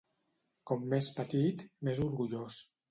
Com 0.71 0.89
més 0.95 1.11
petit, 1.21 1.65
més 1.91 2.05
orgullós. 2.09 2.63